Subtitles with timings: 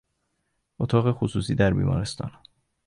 [0.79, 2.31] اتاق خصوصی در بیمارستان